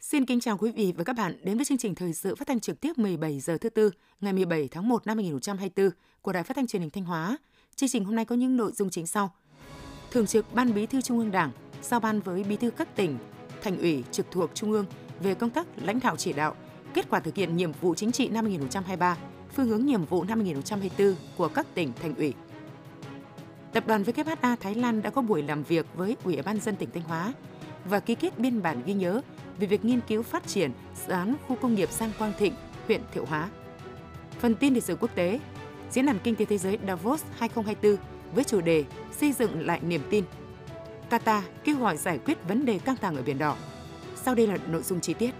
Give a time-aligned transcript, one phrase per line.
[0.00, 2.48] Xin kính chào quý vị và các bạn đến với chương trình thời sự phát
[2.48, 3.90] thanh trực tiếp 17 giờ thứ tư
[4.20, 5.90] ngày 17 tháng 1 năm 2024
[6.22, 7.38] của Đài Phát thanh Truyền hình Thanh Hóa.
[7.76, 9.34] Chương trình hôm nay có những nội dung chính sau.
[10.10, 11.50] Thường trực Ban Bí thư Trung ương Đảng
[11.82, 13.18] giao ban với Bí thư các tỉnh,
[13.62, 14.86] thành ủy trực thuộc Trung ương
[15.20, 16.56] về công tác lãnh đạo chỉ đạo,
[16.96, 19.16] kết quả thực hiện nhiệm vụ chính trị năm 2023,
[19.54, 22.34] phương hướng nhiệm vụ năm 2024 của các tỉnh, thành ủy.
[23.72, 26.88] Tập đoàn WHA Thái Lan đã có buổi làm việc với Ủy ban dân tỉnh
[26.94, 27.32] Thanh Hóa
[27.84, 29.20] và ký kết biên bản ghi nhớ
[29.58, 30.70] về việc nghiên cứu phát triển
[31.06, 32.54] dự án khu công nghiệp Giang Quang Thịnh,
[32.86, 33.50] huyện Thiệu Hóa.
[34.40, 35.40] Phần tin lịch sử quốc tế,
[35.90, 37.96] Diễn đàn Kinh tế Thế giới Davos 2024
[38.34, 40.24] với chủ đề Xây dựng lại niềm tin.
[41.10, 43.56] Qatar kêu gọi giải quyết vấn đề căng thẳng ở Biển Đỏ.
[44.16, 45.30] Sau đây là nội dung chi tiết.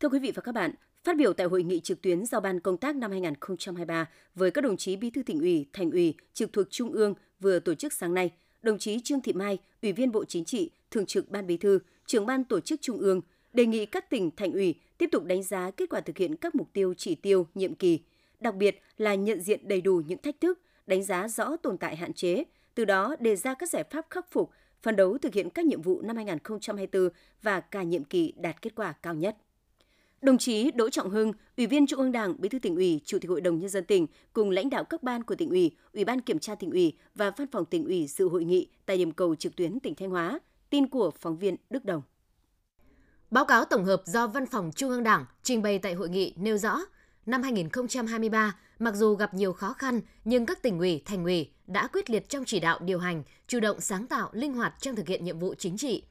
[0.00, 0.70] Thưa quý vị và các bạn,
[1.04, 4.60] phát biểu tại hội nghị trực tuyến giao ban công tác năm 2023 với các
[4.64, 7.92] đồng chí bí thư tỉnh ủy, thành ủy, trực thuộc trung ương vừa tổ chức
[7.92, 8.30] sáng nay,
[8.62, 11.78] đồng chí Trương Thị Mai, Ủy viên Bộ Chính trị, Thường trực Ban Bí thư,
[12.06, 13.20] trưởng ban tổ chức Trung ương,
[13.52, 16.54] đề nghị các tỉnh, thành ủy tiếp tục đánh giá kết quả thực hiện các
[16.54, 18.00] mục tiêu chỉ tiêu nhiệm kỳ,
[18.40, 21.96] đặc biệt là nhận diện đầy đủ những thách thức, đánh giá rõ tồn tại
[21.96, 22.44] hạn chế,
[22.74, 24.50] từ đó đề ra các giải pháp khắc phục,
[24.82, 27.08] phấn đấu thực hiện các nhiệm vụ năm 2024
[27.42, 29.36] và cả nhiệm kỳ đạt kết quả cao nhất.
[30.22, 33.18] Đồng chí Đỗ Trọng Hưng, Ủy viên Trung ương Đảng, Bí thư tỉnh ủy, Chủ
[33.18, 36.04] tịch Hội đồng nhân dân tỉnh cùng lãnh đạo các ban của tỉnh ủy, Ủy
[36.04, 39.12] ban kiểm tra tỉnh ủy và Văn phòng tỉnh ủy dự hội nghị tại điểm
[39.12, 40.38] cầu trực tuyến tỉnh Thanh Hóa.
[40.70, 42.02] Tin của phóng viên Đức Đồng.
[43.30, 46.34] Báo cáo tổng hợp do Văn phòng Trung ương Đảng trình bày tại hội nghị
[46.36, 46.80] nêu rõ,
[47.26, 51.86] năm 2023, mặc dù gặp nhiều khó khăn, nhưng các tỉnh ủy, thành ủy đã
[51.86, 55.08] quyết liệt trong chỉ đạo điều hành, chủ động sáng tạo, linh hoạt trong thực
[55.08, 56.02] hiện nhiệm vụ chính trị.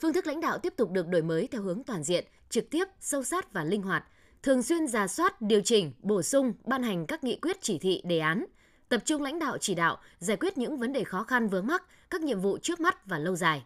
[0.00, 2.84] Phương thức lãnh đạo tiếp tục được đổi mới theo hướng toàn diện, trực tiếp,
[3.00, 4.04] sâu sát và linh hoạt,
[4.42, 8.02] thường xuyên giả soát, điều chỉnh, bổ sung, ban hành các nghị quyết chỉ thị,
[8.04, 8.44] đề án,
[8.88, 11.82] tập trung lãnh đạo chỉ đạo, giải quyết những vấn đề khó khăn vướng mắc,
[12.10, 13.64] các nhiệm vụ trước mắt và lâu dài.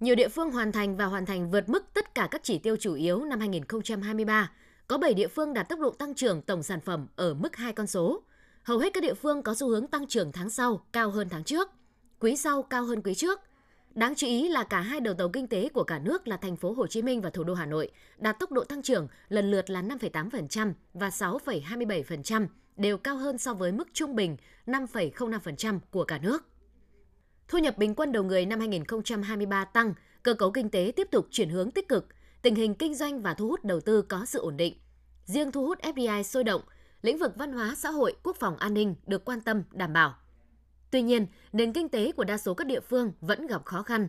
[0.00, 2.76] Nhiều địa phương hoàn thành và hoàn thành vượt mức tất cả các chỉ tiêu
[2.76, 4.52] chủ yếu năm 2023.
[4.88, 7.72] Có 7 địa phương đạt tốc độ tăng trưởng tổng sản phẩm ở mức hai
[7.72, 8.22] con số.
[8.62, 11.44] Hầu hết các địa phương có xu hướng tăng trưởng tháng sau cao hơn tháng
[11.44, 11.70] trước,
[12.20, 13.40] quý sau cao hơn quý trước.
[13.96, 16.56] Đáng chú ý là cả hai đầu tàu kinh tế của cả nước là thành
[16.56, 19.50] phố Hồ Chí Minh và thủ đô Hà Nội đạt tốc độ tăng trưởng lần
[19.50, 22.46] lượt là 5,8% và 6,27%,
[22.76, 24.36] đều cao hơn so với mức trung bình
[24.66, 26.44] 5,05% của cả nước.
[27.48, 31.26] Thu nhập bình quân đầu người năm 2023 tăng, cơ cấu kinh tế tiếp tục
[31.30, 32.06] chuyển hướng tích cực,
[32.42, 34.74] tình hình kinh doanh và thu hút đầu tư có sự ổn định.
[35.24, 36.62] Riêng thu hút FDI sôi động,
[37.02, 40.14] lĩnh vực văn hóa, xã hội, quốc phòng an ninh được quan tâm đảm bảo.
[40.90, 44.08] Tuy nhiên, nền kinh tế của đa số các địa phương vẫn gặp khó khăn.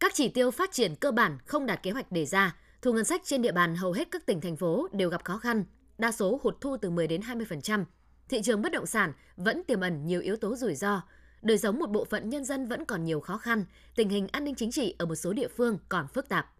[0.00, 3.04] Các chỉ tiêu phát triển cơ bản không đạt kế hoạch đề ra, thu ngân
[3.04, 5.64] sách trên địa bàn hầu hết các tỉnh thành phố đều gặp khó khăn,
[5.98, 7.84] đa số hụt thu từ 10 đến 20%.
[8.28, 11.02] Thị trường bất động sản vẫn tiềm ẩn nhiều yếu tố rủi ro,
[11.42, 13.64] đời sống một bộ phận nhân dân vẫn còn nhiều khó khăn,
[13.96, 16.52] tình hình an ninh chính trị ở một số địa phương còn phức tạp.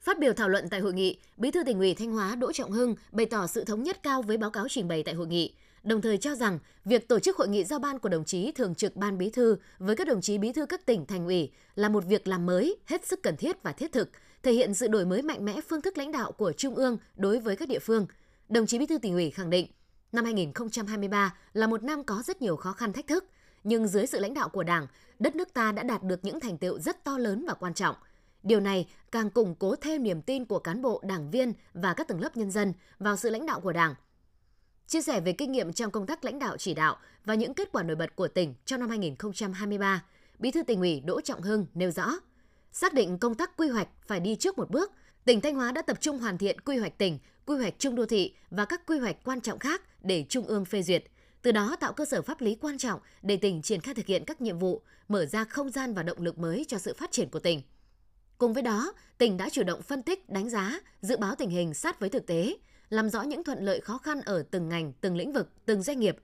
[0.00, 2.70] Phát biểu thảo luận tại hội nghị, Bí thư tỉnh ủy Thanh Hóa Đỗ Trọng
[2.70, 5.54] Hưng bày tỏ sự thống nhất cao với báo cáo trình bày tại hội nghị,
[5.82, 8.74] đồng thời cho rằng việc tổ chức hội nghị giao ban của đồng chí thường
[8.74, 11.88] trực ban bí thư với các đồng chí bí thư các tỉnh thành ủy là
[11.88, 14.10] một việc làm mới, hết sức cần thiết và thiết thực,
[14.42, 17.38] thể hiện sự đổi mới mạnh mẽ phương thức lãnh đạo của Trung ương đối
[17.38, 18.06] với các địa phương.
[18.48, 19.66] Đồng chí bí thư tỉnh ủy khẳng định,
[20.12, 23.24] năm 2023 là một năm có rất nhiều khó khăn thách thức,
[23.64, 24.86] nhưng dưới sự lãnh đạo của Đảng,
[25.18, 27.96] đất nước ta đã đạt được những thành tựu rất to lớn và quan trọng.
[28.42, 32.08] Điều này càng củng cố thêm niềm tin của cán bộ, đảng viên và các
[32.08, 33.94] tầng lớp nhân dân vào sự lãnh đạo của Đảng.
[34.92, 37.68] Chia sẻ về kinh nghiệm trong công tác lãnh đạo chỉ đạo và những kết
[37.72, 40.04] quả nổi bật của tỉnh trong năm 2023,
[40.38, 42.12] Bí thư tỉnh ủy Đỗ Trọng Hưng nêu rõ,
[42.72, 44.92] xác định công tác quy hoạch phải đi trước một bước,
[45.24, 48.06] tỉnh Thanh Hóa đã tập trung hoàn thiện quy hoạch tỉnh, quy hoạch trung đô
[48.06, 51.04] thị và các quy hoạch quan trọng khác để Trung ương phê duyệt–
[51.42, 54.24] từ đó tạo cơ sở pháp lý quan trọng để tỉnh triển khai thực hiện
[54.24, 57.28] các nhiệm vụ, mở ra không gian và động lực mới cho sự phát triển
[57.28, 57.62] của tỉnh.
[58.38, 61.74] Cùng với đó, tỉnh đã chủ động phân tích, đánh giá, dự báo tình hình
[61.74, 62.56] sát với thực tế,
[62.92, 66.00] làm rõ những thuận lợi khó khăn ở từng ngành, từng lĩnh vực, từng doanh
[66.00, 66.16] nghiệp,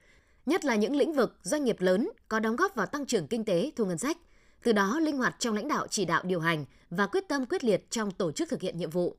[0.46, 3.44] nhất là những lĩnh vực doanh nghiệp lớn có đóng góp vào tăng trưởng kinh
[3.44, 4.16] tế, thu ngân sách,
[4.62, 7.64] từ đó linh hoạt trong lãnh đạo chỉ đạo điều hành và quyết tâm quyết
[7.64, 9.16] liệt trong tổ chức thực hiện nhiệm vụ.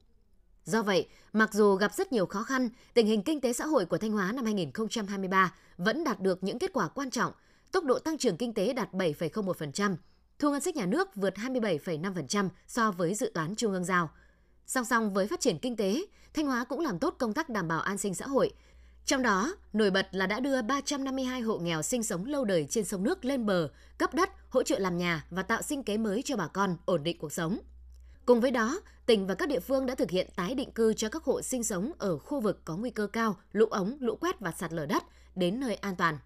[0.65, 3.85] Do vậy, mặc dù gặp rất nhiều khó khăn, tình hình kinh tế xã hội
[3.85, 7.33] của Thanh Hóa năm 2023 vẫn đạt được những kết quả quan trọng,
[7.71, 9.95] tốc độ tăng trưởng kinh tế đạt 7,01%,
[10.39, 14.09] thu ngân sách nhà nước vượt 27,5% so với dự toán trung ương giao.
[14.69, 17.67] Song song với phát triển kinh tế, Thanh Hóa cũng làm tốt công tác đảm
[17.67, 18.53] bảo an sinh xã hội.
[19.05, 22.85] Trong đó, nổi bật là đã đưa 352 hộ nghèo sinh sống lâu đời trên
[22.85, 26.21] sông nước lên bờ, cấp đất, hỗ trợ làm nhà và tạo sinh kế mới
[26.21, 27.59] cho bà con, ổn định cuộc sống.
[28.25, 31.09] Cùng với đó, tỉnh và các địa phương đã thực hiện tái định cư cho
[31.09, 34.39] các hộ sinh sống ở khu vực có nguy cơ cao, lũ ống, lũ quét
[34.39, 35.03] và sạt lở đất
[35.35, 36.17] đến nơi an toàn.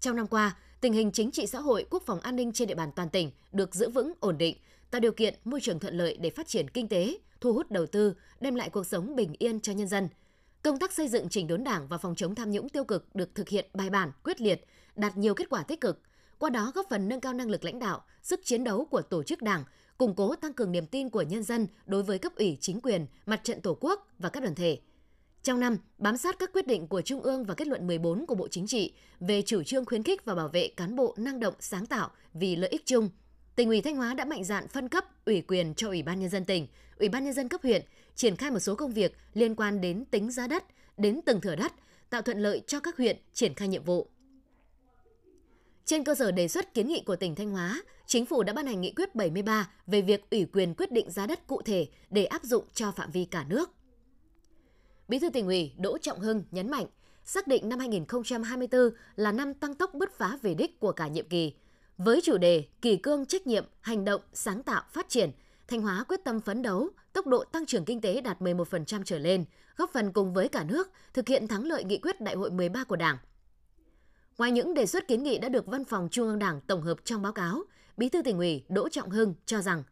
[0.00, 2.74] Trong năm qua, tình hình chính trị xã hội, quốc phòng an ninh trên địa
[2.74, 4.56] bàn toàn tỉnh được giữ vững, ổn định,
[4.90, 7.86] tạo điều kiện môi trường thuận lợi để phát triển kinh tế, thu hút đầu
[7.86, 10.08] tư, đem lại cuộc sống bình yên cho nhân dân.
[10.62, 13.34] Công tác xây dựng chỉnh đốn Đảng và phòng chống tham nhũng tiêu cực được
[13.34, 14.64] thực hiện bài bản, quyết liệt,
[14.96, 16.00] đạt nhiều kết quả tích cực,
[16.38, 19.22] qua đó góp phần nâng cao năng lực lãnh đạo, sức chiến đấu của tổ
[19.22, 19.64] chức Đảng,
[19.98, 23.06] củng cố tăng cường niềm tin của nhân dân đối với cấp ủy chính quyền,
[23.26, 24.80] mặt trận Tổ quốc và các đoàn thể.
[25.42, 28.34] Trong năm, bám sát các quyết định của Trung ương và kết luận 14 của
[28.34, 31.54] Bộ Chính trị về chủ trương khuyến khích và bảo vệ cán bộ năng động
[31.60, 33.10] sáng tạo vì lợi ích chung,
[33.56, 36.30] tỉnh ủy Thanh Hóa đã mạnh dạn phân cấp ủy quyền cho Ủy ban nhân
[36.30, 36.66] dân tỉnh,
[36.98, 37.82] Ủy ban nhân dân cấp huyện
[38.14, 40.64] triển khai một số công việc liên quan đến tính giá đất,
[40.96, 41.72] đến từng thửa đất,
[42.10, 44.08] tạo thuận lợi cho các huyện triển khai nhiệm vụ.
[45.84, 48.66] Trên cơ sở đề xuất kiến nghị của tỉnh Thanh Hóa, Chính phủ đã ban
[48.66, 52.24] hành nghị quyết 73 về việc ủy quyền quyết định giá đất cụ thể để
[52.24, 53.70] áp dụng cho phạm vi cả nước.
[55.08, 56.86] Bí thư tỉnh ủy Đỗ Trọng Hưng nhấn mạnh,
[57.24, 61.28] xác định năm 2024 là năm tăng tốc bứt phá về đích của cả nhiệm
[61.28, 61.52] kỳ.
[61.98, 65.30] Với chủ đề kỳ cương trách nhiệm, hành động, sáng tạo, phát triển,
[65.68, 69.18] Thanh Hóa quyết tâm phấn đấu, tốc độ tăng trưởng kinh tế đạt 11% trở
[69.18, 69.44] lên,
[69.76, 72.84] góp phần cùng với cả nước thực hiện thắng lợi nghị quyết đại hội 13
[72.84, 73.16] của Đảng.
[74.38, 76.98] Ngoài những đề xuất kiến nghị đã được Văn phòng Trung ương Đảng tổng hợp
[77.04, 77.62] trong báo cáo,
[77.96, 79.82] Bí thư tỉnh ủy Đỗ Trọng Hưng cho rằng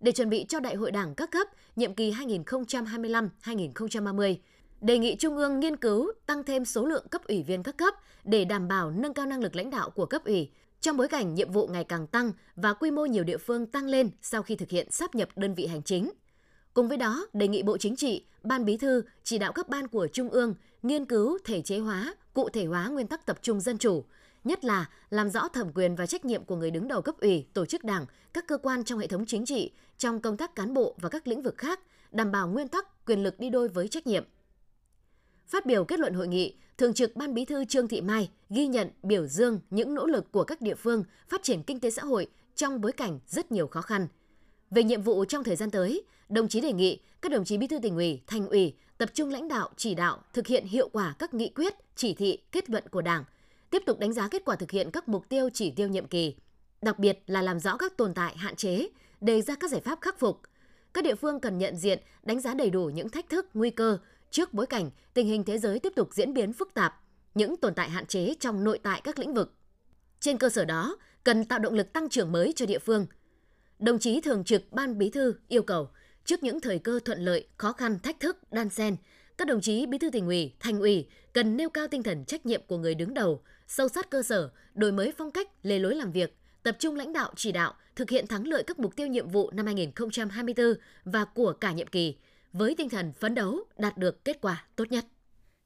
[0.00, 4.36] để chuẩn bị cho Đại hội Đảng các cấp nhiệm kỳ 2025-2030,
[4.80, 7.94] đề nghị Trung ương nghiên cứu tăng thêm số lượng cấp ủy viên các cấp
[8.24, 11.34] để đảm bảo nâng cao năng lực lãnh đạo của cấp ủy trong bối cảnh
[11.34, 14.56] nhiệm vụ ngày càng tăng và quy mô nhiều địa phương tăng lên sau khi
[14.56, 16.10] thực hiện sáp nhập đơn vị hành chính.
[16.74, 19.88] Cùng với đó, đề nghị Bộ Chính trị, Ban Bí thư chỉ đạo các ban
[19.88, 23.60] của Trung ương nghiên cứu thể chế hóa, cụ thể hóa nguyên tắc tập trung
[23.60, 24.04] dân chủ,
[24.44, 27.46] nhất là làm rõ thẩm quyền và trách nhiệm của người đứng đầu cấp ủy,
[27.54, 30.74] tổ chức đảng, các cơ quan trong hệ thống chính trị, trong công tác cán
[30.74, 31.80] bộ và các lĩnh vực khác,
[32.12, 34.24] đảm bảo nguyên tắc quyền lực đi đôi với trách nhiệm.
[35.50, 38.66] Phát biểu kết luận hội nghị, Thường trực Ban Bí thư Trương Thị Mai ghi
[38.66, 42.02] nhận, biểu dương những nỗ lực của các địa phương phát triển kinh tế xã
[42.02, 44.06] hội trong bối cảnh rất nhiều khó khăn.
[44.70, 47.66] Về nhiệm vụ trong thời gian tới, đồng chí đề nghị các đồng chí bí
[47.66, 51.14] thư tỉnh ủy, thành ủy tập trung lãnh đạo, chỉ đạo, thực hiện hiệu quả
[51.18, 53.24] các nghị quyết, chỉ thị, kết luận của Đảng,
[53.70, 56.34] tiếp tục đánh giá kết quả thực hiện các mục tiêu chỉ tiêu nhiệm kỳ,
[56.82, 58.88] đặc biệt là làm rõ các tồn tại, hạn chế,
[59.20, 60.40] đề ra các giải pháp khắc phục.
[60.94, 63.98] Các địa phương cần nhận diện, đánh giá đầy đủ những thách thức, nguy cơ
[64.30, 67.00] trước bối cảnh tình hình thế giới tiếp tục diễn biến phức tạp,
[67.34, 69.54] những tồn tại hạn chế trong nội tại các lĩnh vực.
[70.20, 73.06] Trên cơ sở đó, cần tạo động lực tăng trưởng mới cho địa phương.
[73.78, 75.88] Đồng chí Thường trực Ban Bí thư yêu cầu
[76.24, 78.96] trước những thời cơ thuận lợi, khó khăn, thách thức, đan xen,
[79.38, 82.46] các đồng chí bí thư tỉnh ủy, thành ủy cần nêu cao tinh thần trách
[82.46, 85.94] nhiệm của người đứng đầu, sâu sát cơ sở, đổi mới phong cách, lề lối
[85.94, 89.06] làm việc, tập trung lãnh đạo chỉ đạo, thực hiện thắng lợi các mục tiêu
[89.06, 90.74] nhiệm vụ năm 2024
[91.04, 92.16] và của cả nhiệm kỳ,
[92.52, 95.06] với tinh thần phấn đấu đạt được kết quả tốt nhất.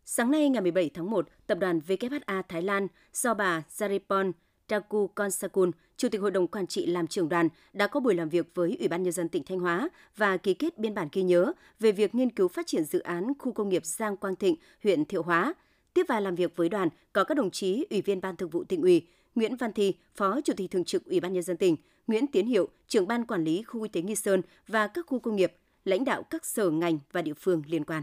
[0.05, 4.33] Sáng nay ngày 17 tháng 1, tập đoàn WHA Thái Lan do bà Zaripon
[4.69, 8.29] Taku Konsakun, Chủ tịch Hội đồng Quản trị làm trưởng đoàn, đã có buổi làm
[8.29, 11.23] việc với Ủy ban Nhân dân tỉnh Thanh Hóa và ký kết biên bản ghi
[11.23, 14.57] nhớ về việc nghiên cứu phát triển dự án khu công nghiệp Giang Quang Thịnh,
[14.83, 15.55] huyện Thiệu Hóa.
[15.95, 18.65] Tiếp và làm việc với đoàn có các đồng chí Ủy viên Ban Thường vụ
[18.65, 21.77] tỉnh ủy, Nguyễn Văn Thi, Phó Chủ tịch Thường trực Ủy ban Nhân dân tỉnh,
[22.07, 25.19] Nguyễn Tiến Hiệu, trưởng ban quản lý khu Y tế Nghi Sơn và các khu
[25.19, 25.53] công nghiệp,
[25.85, 28.03] lãnh đạo các sở ngành và địa phương liên quan.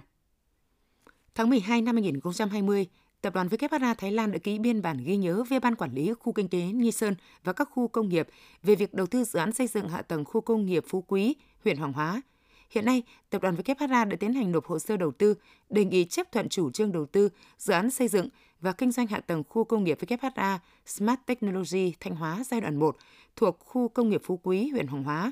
[1.35, 2.87] Tháng 12 năm 2020,
[3.21, 6.13] Tập đoàn WHA Thái Lan đã ký biên bản ghi nhớ với Ban Quản lý
[6.19, 8.27] Khu Kinh tế Nghi Sơn và các khu công nghiệp
[8.63, 11.35] về việc đầu tư dự án xây dựng hạ tầng khu công nghiệp Phú Quý,
[11.63, 12.21] huyện Hoàng Hóa.
[12.69, 15.35] Hiện nay, Tập đoàn WHA đã tiến hành nộp hồ sơ đầu tư,
[15.69, 18.29] đề nghị chấp thuận chủ trương đầu tư dự án xây dựng
[18.61, 22.79] và kinh doanh hạ tầng khu công nghiệp WHA Smart Technology Thanh Hóa giai đoạn
[22.79, 22.97] 1
[23.35, 25.31] thuộc khu công nghiệp Phú Quý, huyện Hoàng Hóa,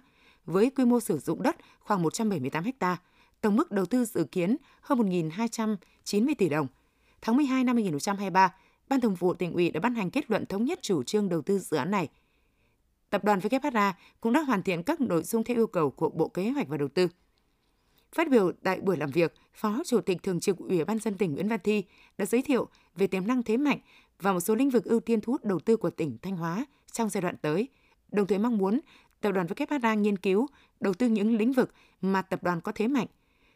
[0.50, 2.98] với quy mô sử dụng đất khoảng 178 ha,
[3.42, 6.68] tổng mức đầu tư dự kiến hơn 1.290 tỷ đồng–
[7.22, 8.54] tháng 12 năm 2023,
[8.90, 11.42] Ban Thường vụ tỉnh ủy đã ban hành kết luận thống nhất chủ trương đầu
[11.42, 12.08] tư dự án này.
[13.10, 16.28] Tập đoàn WHA cũng đã hoàn thiện các nội dung theo yêu cầu của Bộ
[16.28, 17.08] Kế hoạch và Đầu tư.
[18.16, 21.34] Phát biểu tại buổi làm việc, Phó Chủ tịch Thường trực Ủy ban dân tỉnh
[21.34, 21.84] Nguyễn Văn Thi
[22.18, 23.80] đã giới thiệu về tiềm năng thế mạnh
[24.20, 26.66] và một số lĩnh vực ưu tiên thu hút đầu tư của tỉnh Thanh Hóa
[26.92, 27.68] trong giai đoạn tới,
[28.12, 28.80] đồng thời mong muốn
[29.22, 30.48] tập đoàn WHA nghiên cứu
[30.80, 33.08] đầu tư những lĩnh vực mà tập đoàn có thế mạnh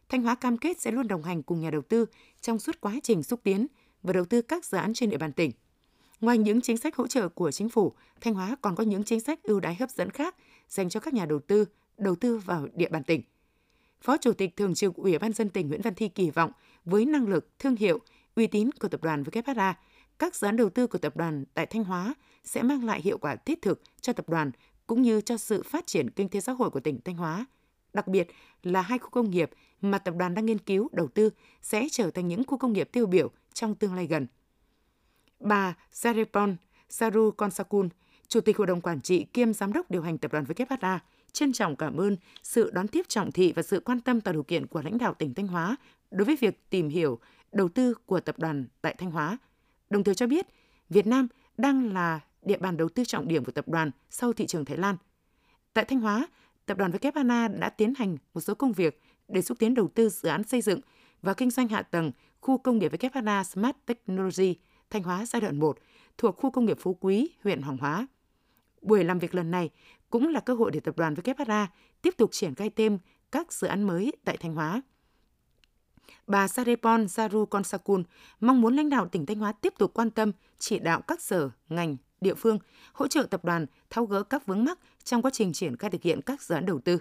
[0.10, 2.05] Thanh Hóa cam kết sẽ luôn đồng hành cùng nhà đầu tư
[2.41, 3.67] trong suốt quá trình xúc tiến
[4.03, 5.51] và đầu tư các dự án trên địa bàn tỉnh.
[6.22, 9.20] Ngoài những chính sách hỗ trợ của chính phủ, Thanh Hóa còn có những chính
[9.20, 10.36] sách ưu đãi hấp dẫn khác
[10.70, 11.65] dành cho các nhà đầu tư
[11.98, 13.22] đầu tư vào địa bàn tỉnh.
[14.01, 16.51] Phó Chủ tịch Thường trực Ủy ban dân tỉnh Nguyễn Văn Thi kỳ vọng
[16.86, 18.00] với năng lực, thương hiệu,
[18.36, 19.74] uy tín của tập đoàn WHA,
[20.20, 23.17] các dự án đầu tư của tập đoàn tại Thanh Hóa sẽ mang lại hiệu
[23.17, 24.51] quả thiết thực cho tập đoàn
[24.93, 27.45] cũng như cho sự phát triển kinh tế xã hội của tỉnh Thanh Hóa
[27.93, 28.27] đặc biệt
[28.63, 29.50] là hai khu công nghiệp
[29.81, 31.29] mà tập đoàn đang nghiên cứu đầu tư
[31.62, 34.27] sẽ trở thành những khu công nghiệp tiêu biểu trong tương lai gần.
[35.39, 36.55] Bà Sarepon
[36.89, 37.89] Saru Konsakun,
[38.27, 41.00] Chủ tịch Hội đồng Quản trị kiêm Giám đốc điều hành tập đoàn WHA,
[41.31, 44.43] trân trọng cảm ơn sự đón tiếp trọng thị và sự quan tâm tạo điều
[44.43, 45.75] kiện của lãnh đạo tỉnh Thanh Hóa
[46.12, 47.19] đối với việc tìm hiểu
[47.51, 49.38] đầu tư của tập đoàn tại Thanh Hóa.
[49.89, 50.47] Đồng thời cho biết,
[50.89, 54.47] Việt Nam đang là địa bàn đầu tư trọng điểm của tập đoàn sau thị
[54.47, 54.97] trường Thái Lan.
[55.73, 56.27] Tại Thanh Hóa,
[56.65, 60.09] tập đoàn WHA đã tiến hành một số công việc để xúc tiến đầu tư
[60.09, 60.79] dự án xây dựng
[61.21, 64.55] và kinh doanh hạ tầng khu công nghiệp WHA Smart Technology
[64.89, 65.77] Thanh Hóa giai đoạn 1
[66.17, 68.07] thuộc khu công nghiệp Phú Quý, huyện Hoàng Hóa.
[68.81, 69.69] Buổi làm việc lần này
[70.09, 71.67] cũng là cơ hội để tập đoàn WHA
[72.01, 72.97] tiếp tục triển khai thêm
[73.31, 74.81] các dự án mới tại Thanh Hóa.
[76.27, 78.03] Bà Sarepon Saru Konsakun
[78.39, 81.50] mong muốn lãnh đạo tỉnh Thanh Hóa tiếp tục quan tâm chỉ đạo các sở,
[81.69, 82.60] ngành, địa phương
[82.94, 86.01] hỗ trợ tập đoàn tháo gỡ các vướng mắc trong quá trình triển khai thực
[86.01, 86.98] hiện các dự án đầu tư.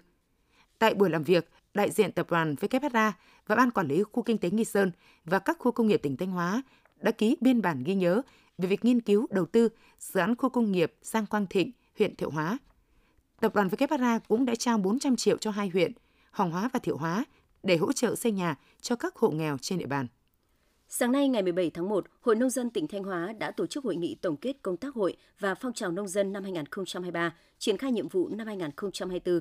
[0.79, 3.12] Tại buổi làm việc, đại diện tập đoàn WHA
[3.47, 4.91] và Ban Quản lý Khu Kinh tế Nghi Sơn
[5.25, 6.62] và các khu công nghiệp tỉnh Thanh Hóa
[7.00, 8.23] đã ký biên bản ghi nhớ
[8.59, 12.17] về việc nghiên cứu đầu tư dự án khu công nghiệp Giang Quang Thịnh, huyện
[12.17, 12.59] Thiệu Hóa.
[13.41, 15.93] Tập đoàn WHA cũng đã trao 400 triệu cho hai huyện,
[16.31, 17.25] Hoàng Hóa và Thiệu Hóa
[17.62, 20.07] để hỗ trợ xây nhà cho các hộ nghèo trên địa bàn.
[20.94, 23.84] Sáng nay ngày 17 tháng 1, Hội Nông dân tỉnh Thanh Hóa đã tổ chức
[23.84, 27.76] hội nghị tổng kết công tác hội và phong trào nông dân năm 2023, triển
[27.76, 29.40] khai nhiệm vụ năm 2024.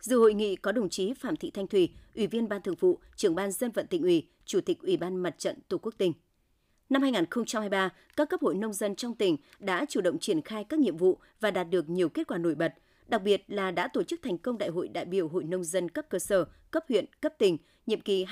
[0.00, 2.98] Dự hội nghị có đồng chí Phạm Thị Thanh Thủy, Ủy viên Ban Thường vụ,
[3.16, 6.12] Trưởng ban Dân vận tỉnh ủy, Chủ tịch Ủy ban Mặt trận Tổ quốc tỉnh.
[6.88, 10.80] Năm 2023, các cấp hội nông dân trong tỉnh đã chủ động triển khai các
[10.80, 12.74] nhiệm vụ và đạt được nhiều kết quả nổi bật,
[13.08, 15.88] đặc biệt là đã tổ chức thành công Đại hội đại biểu Hội nông dân
[15.88, 18.24] cấp cơ sở, cấp huyện, cấp tỉnh nhiệm kỳ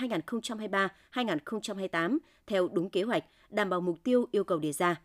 [1.13, 5.01] 2023-2028 theo đúng kế hoạch, đảm bảo mục tiêu yêu cầu đề ra.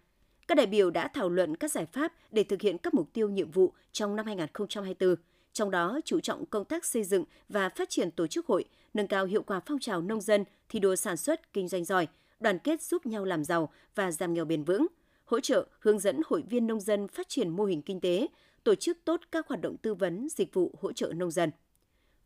[0.48, 3.30] Các đại biểu đã thảo luận các giải pháp để thực hiện các mục tiêu
[3.30, 5.16] nhiệm vụ trong năm 2024,
[5.54, 9.08] trong đó chú trọng công tác xây dựng và phát triển tổ chức hội, nâng
[9.08, 12.08] cao hiệu quả phong trào nông dân, thi đua sản xuất, kinh doanh giỏi,
[12.40, 14.88] đoàn kết giúp nhau làm giàu và giảm nghèo bền vững,
[15.26, 18.28] hỗ trợ hướng dẫn hội viên nông dân phát triển mô hình kinh tế,
[18.68, 21.52] tổ chức tốt các hoạt động tư vấn, dịch vụ hỗ trợ nông dân.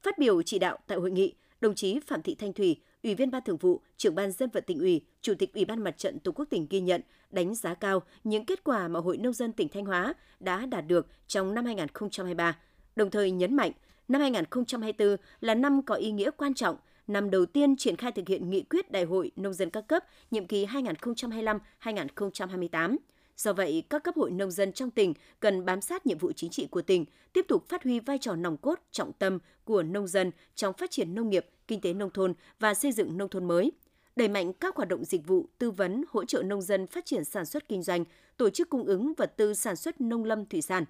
[0.04, 3.32] Phát biểu chỉ đạo tại hội nghị, đồng chí Phạm Thị Thanh Thủy, Ủy viên
[3.32, 6.20] Ban Thường vụ, Trưởng ban Dân vận tỉnh ủy, Chủ tịch Ủy ban Mặt trận
[6.20, 9.54] Tổ quốc tỉnh ghi nhận, đánh giá cao những kết quả mà Hội nông dân
[9.54, 12.58] tỉnh Thanh Hóa đã đạt được trong năm 2023,
[12.96, 13.72] đồng thời nhấn mạnh
[14.08, 18.28] năm 2024 là năm có ý nghĩa quan trọng năm đầu tiên triển khai thực
[18.28, 22.98] hiện nghị quyết Đại hội Nông dân các cấp nhiệm kỳ 2025-2028.
[23.38, 26.50] Do vậy, các cấp hội nông dân trong tỉnh cần bám sát nhiệm vụ chính
[26.50, 30.08] trị của tỉnh, tiếp tục phát huy vai trò nòng cốt, trọng tâm của nông
[30.08, 33.48] dân trong phát triển nông nghiệp, kinh tế nông thôn và xây dựng nông thôn
[33.48, 33.72] mới.
[34.16, 37.26] Đẩy mạnh các hoạt động dịch vụ, tư vấn, hỗ trợ nông dân phát triển
[37.26, 38.06] sản xuất kinh doanh,
[38.38, 40.86] tổ chức cung ứng vật tư sản xuất nông lâm thủy sản.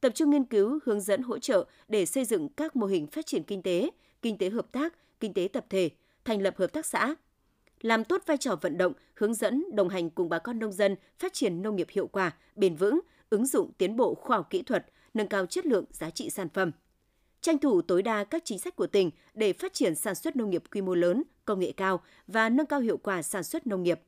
[0.00, 3.26] Tập trung nghiên cứu, hướng dẫn hỗ trợ để xây dựng các mô hình phát
[3.26, 3.90] triển kinh tế,
[4.22, 5.90] kinh tế hợp tác, kinh tế tập thể,
[6.24, 7.14] thành lập hợp tác xã,
[7.82, 10.96] làm tốt vai trò vận động, hướng dẫn, đồng hành cùng bà con nông dân
[11.18, 14.62] phát triển nông nghiệp hiệu quả, bền vững, ứng dụng tiến bộ khoa học kỹ
[14.62, 16.72] thuật, nâng cao chất lượng giá trị sản phẩm.
[17.40, 20.50] Tranh thủ tối đa các chính sách của tỉnh để phát triển sản xuất nông
[20.50, 23.82] nghiệp quy mô lớn, công nghệ cao và nâng cao hiệu quả sản xuất nông
[23.82, 24.00] nghiệp.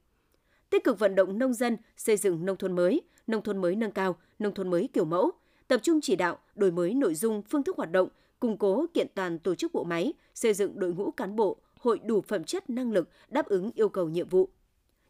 [0.71, 3.93] Tích cực vận động nông dân xây dựng nông thôn mới, nông thôn mới nâng
[3.93, 5.31] cao, nông thôn mới kiểu mẫu,
[5.69, 8.09] tập trung chỉ đạo, đổi mới nội dung, phương thức hoạt động,
[8.41, 12.01] củng cố kiện toàn tổ chức bộ máy, xây dựng đội ngũ cán bộ, hội
[12.05, 14.49] đủ phẩm chất năng lực đáp ứng yêu cầu nhiệm vụ.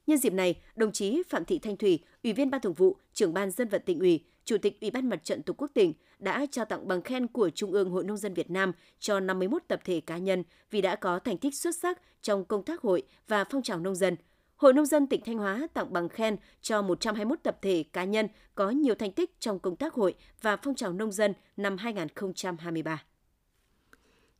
[0.06, 3.34] Nhân dịp này, đồng chí Phạm Thị Thanh Thủy, Ủy viên Ban Thường vụ, Trưởng
[3.34, 6.46] ban Dân vận tỉnh ủy, Chủ tịch Ủy ban Mặt trận Tổ quốc tỉnh đã
[6.50, 9.80] trao tặng bằng khen của Trung ương Hội nông dân Việt Nam cho 51 tập
[9.84, 13.44] thể cá nhân vì đã có thành tích xuất sắc trong công tác hội và
[13.50, 14.16] phong trào nông dân.
[14.56, 18.28] Hội nông dân tỉnh Thanh Hóa tặng bằng khen cho 121 tập thể cá nhân
[18.54, 23.04] có nhiều thành tích trong công tác hội và phong trào nông dân năm 2023.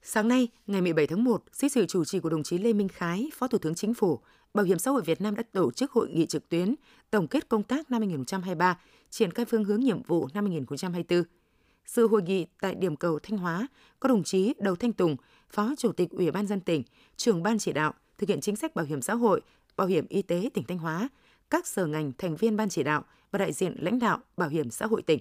[0.07, 2.89] Sáng nay, ngày 17 tháng 1, dưới sự chủ trì của đồng chí Lê Minh
[2.89, 4.19] Khái, Phó Thủ tướng Chính phủ,
[4.55, 6.75] Bảo hiểm xã hội Việt Nam đã tổ chức hội nghị trực tuyến
[7.11, 8.79] tổng kết công tác năm 2023,
[9.11, 11.23] triển khai phương hướng nhiệm vụ năm 2024.
[11.87, 13.67] Sự hội nghị tại điểm cầu Thanh Hóa
[14.01, 15.17] có đồng chí Đầu Thanh Tùng,
[15.51, 16.83] Phó Chủ tịch Ủy ban dân tỉnh,
[17.17, 19.41] trưởng ban chỉ đạo thực hiện chính sách bảo hiểm xã hội,
[19.77, 21.09] bảo hiểm y tế tỉnh Thanh Hóa,
[21.51, 24.71] các sở ngành thành viên ban chỉ đạo và đại diện lãnh đạo bảo hiểm
[24.71, 25.21] xã hội tỉnh.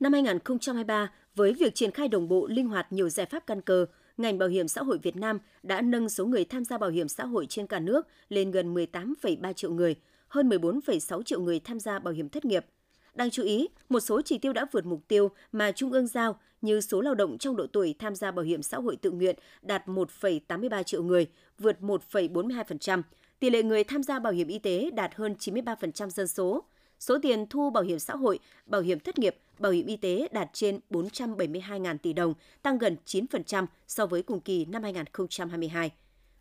[0.00, 3.86] Năm 2023, với việc triển khai đồng bộ linh hoạt nhiều giải pháp căn cơ,
[4.18, 7.08] ngành bảo hiểm xã hội Việt Nam đã nâng số người tham gia bảo hiểm
[7.08, 9.94] xã hội trên cả nước lên gần 18,3 triệu người,
[10.28, 12.66] hơn 14,6 triệu người tham gia bảo hiểm thất nghiệp.
[13.14, 16.38] Đáng chú ý, một số chỉ tiêu đã vượt mục tiêu mà Trung ương giao
[16.62, 19.36] như số lao động trong độ tuổi tham gia bảo hiểm xã hội tự nguyện
[19.62, 21.26] đạt 1,83 triệu người,
[21.58, 23.02] vượt 1,42%,
[23.38, 26.64] tỷ lệ người tham gia bảo hiểm y tế đạt hơn 93% dân số,
[26.98, 30.28] Số tiền thu bảo hiểm xã hội, bảo hiểm thất nghiệp, bảo hiểm y tế
[30.32, 35.90] đạt trên 472.000 tỷ đồng, tăng gần 9% so với cùng kỳ năm 2022.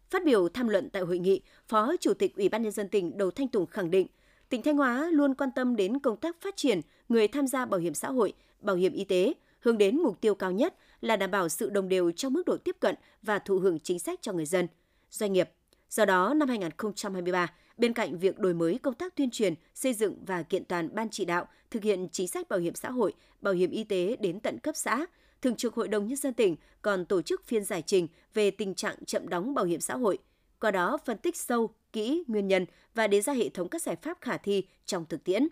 [0.09, 3.17] Phát biểu tham luận tại hội nghị, Phó Chủ tịch Ủy ban nhân dân tỉnh
[3.17, 4.07] Đầu Thanh Tùng khẳng định,
[4.49, 7.79] tỉnh Thanh Hóa luôn quan tâm đến công tác phát triển người tham gia bảo
[7.79, 11.31] hiểm xã hội, bảo hiểm y tế, hướng đến mục tiêu cao nhất là đảm
[11.31, 14.33] bảo sự đồng đều trong mức độ tiếp cận và thụ hưởng chính sách cho
[14.33, 14.67] người dân,
[15.11, 15.49] doanh nghiệp.
[15.89, 20.15] Do đó, năm 2023, bên cạnh việc đổi mới công tác tuyên truyền, xây dựng
[20.25, 23.53] và kiện toàn ban chỉ đạo thực hiện chính sách bảo hiểm xã hội, bảo
[23.53, 25.05] hiểm y tế đến tận cấp xã,
[25.41, 28.75] Thường trực Hội đồng Nhân dân tỉnh còn tổ chức phiên giải trình về tình
[28.75, 30.17] trạng chậm đóng bảo hiểm xã hội,
[30.59, 32.65] qua đó phân tích sâu, kỹ nguyên nhân
[32.95, 35.47] và đề ra hệ thống các giải pháp khả thi trong thực tiễn.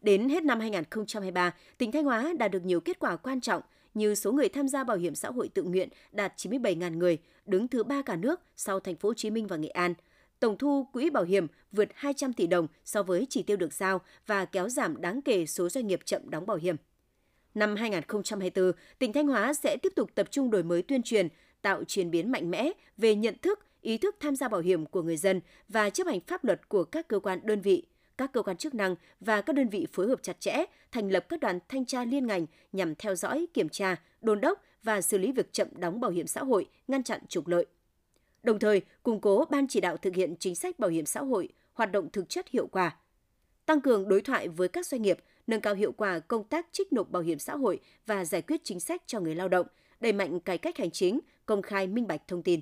[0.00, 3.62] Đến hết năm 2023, tỉnh Thanh Hóa đạt được nhiều kết quả quan trọng
[3.94, 7.68] như số người tham gia bảo hiểm xã hội tự nguyện đạt 97.000 người, đứng
[7.68, 9.94] thứ ba cả nước sau thành phố Hồ Chí Minh và Nghệ An.
[10.40, 14.00] Tổng thu quỹ bảo hiểm vượt 200 tỷ đồng so với chỉ tiêu được giao
[14.26, 16.76] và kéo giảm đáng kể số doanh nghiệp chậm đóng bảo hiểm.
[17.54, 21.28] Năm 2024, tỉnh Thanh Hóa sẽ tiếp tục tập trung đổi mới tuyên truyền,
[21.62, 25.02] tạo chuyển biến mạnh mẽ về nhận thức, ý thức tham gia bảo hiểm của
[25.02, 27.86] người dân và chấp hành pháp luật của các cơ quan đơn vị,
[28.18, 31.26] các cơ quan chức năng và các đơn vị phối hợp chặt chẽ, thành lập
[31.28, 35.18] các đoàn thanh tra liên ngành nhằm theo dõi, kiểm tra, đôn đốc và xử
[35.18, 37.66] lý việc chậm đóng bảo hiểm xã hội, ngăn chặn trục lợi.
[38.48, 41.48] Đồng thời, củng cố ban chỉ đạo thực hiện chính sách bảo hiểm xã hội
[41.72, 42.96] hoạt động thực chất hiệu quả,
[43.66, 46.92] tăng cường đối thoại với các doanh nghiệp, nâng cao hiệu quả công tác trích
[46.92, 49.66] nộp bảo hiểm xã hội và giải quyết chính sách cho người lao động,
[50.00, 52.60] đẩy mạnh cải cách hành chính, công khai minh bạch thông tin.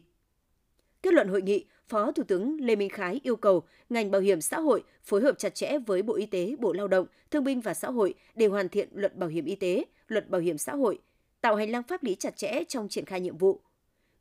[1.02, 4.40] Kết luận hội nghị, Phó Thủ tướng Lê Minh Khái yêu cầu ngành bảo hiểm
[4.40, 7.60] xã hội phối hợp chặt chẽ với Bộ Y tế, Bộ Lao động, Thương binh
[7.60, 10.74] và Xã hội để hoàn thiện luật bảo hiểm y tế, luật bảo hiểm xã
[10.74, 10.98] hội,
[11.40, 13.60] tạo hành lang pháp lý chặt chẽ trong triển khai nhiệm vụ.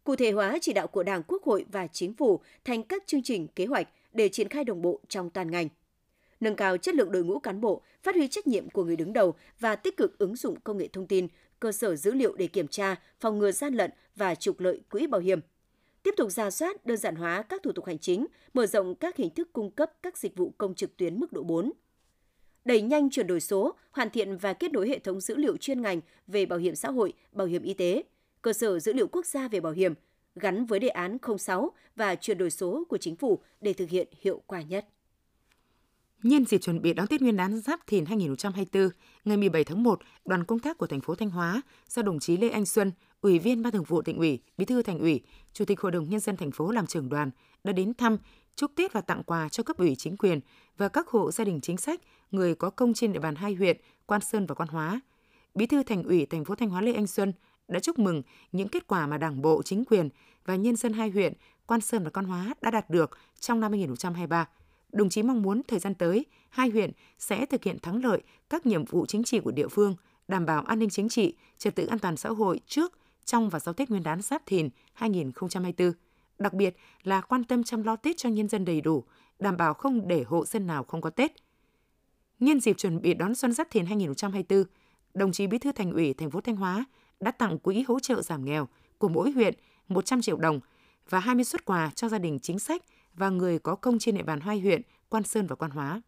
[0.06, 3.24] Cụ thể hóa chỉ đạo của Đảng, Quốc hội và Chính phủ thành các chương
[3.24, 5.70] trình kế hoạch để triển khai đồng bộ trong toàn ngành
[6.40, 9.14] nâng cao chất lượng đội ngũ cán bộ, phát huy trách nhiệm của người đứng
[9.14, 11.28] đầu và tích cực ứng dụng công nghệ thông tin,
[11.60, 15.08] cơ sở dữ liệu để kiểm tra, phòng ngừa gian lận và trục lợi quỹ
[15.08, 15.40] bảo hiểm.
[16.04, 19.18] Tiếp tục ra soát, đơn giản hóa các thủ tục hành chính, mở rộng các
[19.18, 21.72] hình thức cung cấp các dịch vụ công trực tuyến mức độ 4.
[22.66, 25.82] Đẩy nhanh chuyển đổi số, hoàn thiện và kết nối hệ thống dữ liệu chuyên
[25.82, 28.04] ngành về bảo hiểm xã hội, bảo hiểm y tế,
[28.46, 29.94] cơ sở dữ liệu quốc gia về bảo hiểm,
[30.36, 34.08] gắn với đề án 06 và chuyển đổi số của chính phủ để thực hiện
[34.22, 34.88] hiệu quả nhất.
[36.24, 38.90] Nhân dịp chuẩn bị đón Tết Nguyên đán Giáp Thìn 2024,
[39.26, 42.38] ngày 17 tháng 1, đoàn công tác của thành phố Thanh Hóa do đồng chí
[42.38, 45.22] Lê Anh Xuân, Ủy viên Ban Thường vụ Tỉnh ủy, Bí thư Thành ủy,
[45.54, 47.32] Chủ tịch Hội đồng nhân dân thành phố làm trưởng đoàn
[47.64, 48.18] đã đến thăm,
[48.56, 50.40] chúc Tết và tặng quà cho cấp ủy chính quyền
[50.78, 53.78] và các hộ gia đình chính sách, người có công trên địa bàn hai huyện
[54.06, 55.02] Quan Sơn và Quan Hóa.
[55.56, 57.34] Bí thư Thành ủy thành phố Thanh Hóa Lê Anh Xuân
[57.68, 60.10] đã chúc mừng những kết quả mà Đảng bộ, chính quyền
[60.46, 61.34] và nhân dân hai huyện
[61.68, 64.48] Quan Sơn và Quan Hóa đã đạt được trong năm 2023
[64.96, 68.66] đồng chí mong muốn thời gian tới, hai huyện sẽ thực hiện thắng lợi các
[68.66, 69.96] nhiệm vụ chính trị của địa phương,
[70.28, 72.94] đảm bảo an ninh chính trị, trật tự an toàn xã hội trước,
[73.26, 75.92] trong và sau Tết Nguyên đán Giáp Thìn 2024.
[76.40, 79.04] Đặc biệt là quan tâm chăm lo Tết cho nhân dân đầy đủ,
[79.40, 81.32] đảm bảo không để hộ dân nào không có Tết.
[82.40, 84.64] Nhân dịp chuẩn bị đón xuân Giáp Thìn 2024,
[85.14, 86.86] đồng chí Bí thư Thành ủy thành phố Thanh Hóa
[87.20, 89.54] đã tặng quỹ hỗ trợ giảm nghèo của mỗi huyện
[89.88, 90.60] 100 triệu đồng
[91.10, 94.24] và 20 xuất quà cho gia đình chính sách và người có công trên địa
[94.24, 96.02] bàn hai huyện Quan Sơn và Quan Hóa.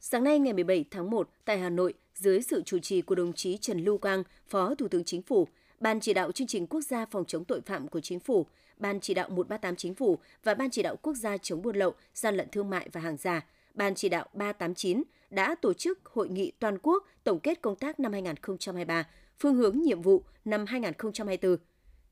[0.00, 3.32] Sáng nay ngày 17 tháng 1 tại Hà Nội, dưới sự chủ trì của đồng
[3.32, 5.48] chí Trần Lưu Quang, Phó Thủ tướng Chính phủ,
[5.80, 9.00] Ban chỉ đạo chương trình quốc gia phòng chống tội phạm của Chính phủ, Ban
[9.00, 12.36] chỉ đạo 138 Chính phủ và Ban chỉ đạo quốc gia chống buôn lậu, gian
[12.36, 16.52] lận thương mại và hàng giả, Ban chỉ đạo 389 đã tổ chức hội nghị
[16.58, 19.06] toàn quốc tổng kết công tác năm 2023,
[19.40, 21.56] phương hướng nhiệm vụ năm 2024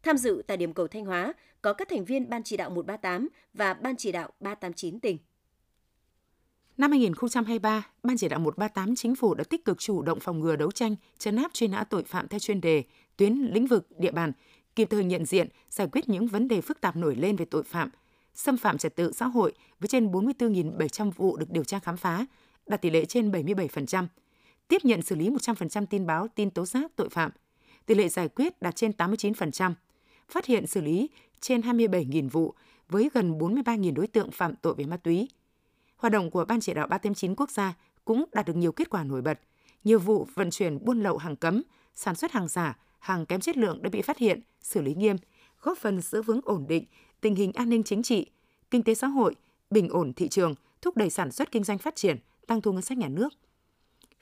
[0.03, 3.29] Tham dự tại điểm cầu Thanh Hóa có các thành viên Ban chỉ đạo 138
[3.55, 5.19] và Ban chỉ đạo 389 tỉnh.
[6.77, 10.57] Năm 2023, Ban chỉ đạo 138 chính phủ đã tích cực chủ động phòng ngừa
[10.57, 12.85] đấu tranh, chấn áp truy nã tội phạm theo chuyên đề,
[13.17, 14.33] tuyến lĩnh vực, địa bàn,
[14.77, 17.63] kịp thời nhận diện, giải quyết những vấn đề phức tạp nổi lên về tội
[17.63, 17.91] phạm,
[18.35, 22.27] xâm phạm trật tự xã hội với trên 44.700 vụ được điều tra khám phá,
[22.67, 24.07] đạt tỷ lệ trên 77%,
[24.69, 27.31] tiếp nhận xử lý 100% tin báo, tin tố giác tội phạm,
[27.87, 29.73] tỷ lệ giải quyết đạt trên 89%,
[30.29, 32.55] phát hiện xử lý trên 27.000 vụ
[32.89, 35.29] với gần 43.000 đối tượng phạm tội về ma túy.
[35.97, 37.75] Hoạt động của Ban chỉ đạo 389 quốc gia
[38.05, 39.41] cũng đạt được nhiều kết quả nổi bật.
[39.85, 41.63] Nhiều vụ vận chuyển buôn lậu hàng cấm,
[41.95, 45.17] sản xuất hàng giả, hàng kém chất lượng đã bị phát hiện, xử lý nghiêm,
[45.63, 46.85] góp phần giữ vững ổn định
[47.21, 48.27] tình hình an ninh chính trị,
[48.71, 49.35] kinh tế xã hội,
[49.71, 52.83] bình ổn thị trường, thúc đẩy sản xuất kinh doanh phát triển, tăng thu ngân
[52.83, 53.29] sách nhà nước.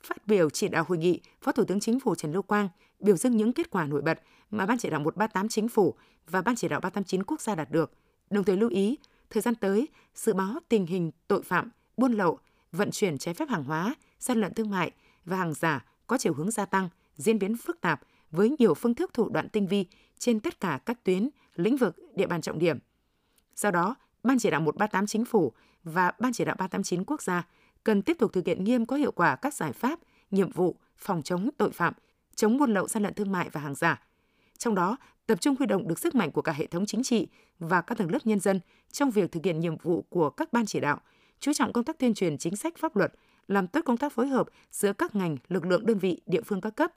[0.04, 2.68] Phát biểu chỉ đạo hội nghị, Phó Thủ tướng Chính phủ Trần Lưu Quang
[3.00, 5.94] biểu dương những kết quả nổi bật mà Ban chỉ đạo 138 Chính phủ
[6.30, 7.92] và Ban chỉ đạo 389 quốc gia đạt được,
[8.30, 8.98] đồng thời lưu ý
[9.30, 12.38] thời gian tới dự báo tình hình tội phạm, buôn lậu,
[12.72, 14.90] vận chuyển trái phép hàng hóa gian lận thương mại
[15.24, 18.94] và hàng giả có chiều hướng gia tăng, diễn biến phức tạp với nhiều phương
[18.94, 19.86] thức thủ đoạn tinh vi
[20.18, 22.78] trên tất cả các tuyến, lĩnh vực, địa bàn trọng điểm.
[23.56, 25.52] Do đó, Ban chỉ đạo 138 chính phủ
[25.84, 27.46] và Ban chỉ đạo 389 quốc gia
[27.84, 29.98] cần tiếp tục thực hiện nghiêm có hiệu quả các giải pháp,
[30.30, 31.94] nhiệm vụ phòng chống tội phạm,
[32.34, 34.02] chống buôn lậu gian lận thương mại và hàng giả.
[34.58, 37.28] Trong đó, tập trung huy động được sức mạnh của cả hệ thống chính trị
[37.58, 38.60] và các tầng lớp nhân dân
[38.92, 41.00] trong việc thực hiện nhiệm vụ của các ban chỉ đạo,
[41.40, 43.12] chú trọng công tác tuyên truyền chính sách pháp luật,
[43.48, 46.60] làm tốt công tác phối hợp giữa các ngành, lực lượng đơn vị, địa phương
[46.60, 46.92] các cấp,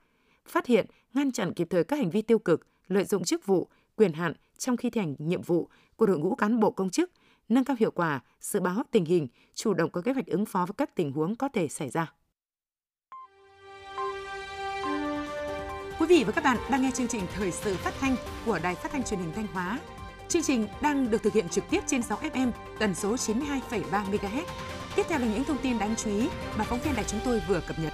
[0.47, 3.67] phát hiện, ngăn chặn kịp thời các hành vi tiêu cực, lợi dụng chức vụ,
[3.95, 7.11] quyền hạn trong khi thi hành nhiệm vụ của đội ngũ cán bộ công chức,
[7.49, 10.65] nâng cao hiệu quả, dự báo tình hình, chủ động có kế hoạch ứng phó
[10.65, 12.13] với các tình huống có thể xảy ra.
[15.99, 18.75] Quý vị và các bạn đang nghe chương trình Thời sự phát thanh của Đài
[18.75, 19.79] Phát thanh Truyền hình Thanh Hóa.
[20.27, 23.81] Chương trình đang được thực hiện trực tiếp trên 6 FM tần số 92,3
[24.11, 24.43] MHz.
[24.95, 27.41] Tiếp theo là những thông tin đáng chú ý mà phóng viên đài chúng tôi
[27.47, 27.93] vừa cập nhật.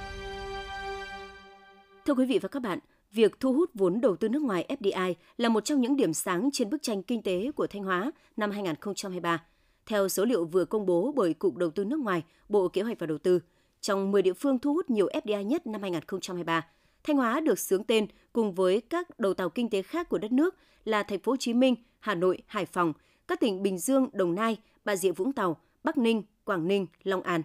[2.06, 2.80] Thưa quý vị và các bạn,
[3.14, 6.50] việc thu hút vốn đầu tư nước ngoài FDI là một trong những điểm sáng
[6.54, 9.44] trên bức tranh kinh tế của Thanh Hóa năm 2023.
[9.86, 13.00] Theo số liệu vừa công bố bởi Cục Đầu tư nước ngoài, Bộ Kế hoạch
[13.00, 13.40] và Đầu tư,
[13.82, 16.66] trong 10 địa phương thu hút nhiều FDI nhất năm 2023,
[17.04, 20.32] Thanh Hóa được xướng tên cùng với các đầu tàu kinh tế khác của đất
[20.32, 22.94] nước là Thành phố Hồ Chí Minh, Hà Nội, Hải Phòng,
[23.28, 27.22] các tỉnh Bình Dương, Đồng Nai, Bà Rịa Vũng Tàu, Bắc Ninh, Quảng Ninh, Long
[27.22, 27.44] An.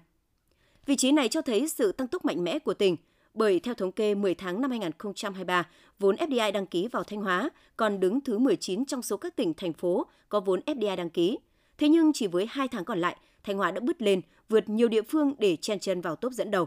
[0.86, 2.96] Vị trí này cho thấy sự tăng tốc mạnh mẽ của tỉnh,
[3.38, 7.50] bởi theo thống kê 10 tháng năm 2023, vốn FDI đăng ký vào Thanh Hóa
[7.76, 11.38] còn đứng thứ 19 trong số các tỉnh, thành phố có vốn FDI đăng ký.
[11.78, 14.88] Thế nhưng chỉ với 2 tháng còn lại, Thanh Hóa đã bứt lên, vượt nhiều
[14.88, 16.66] địa phương để chen chân vào top dẫn đầu.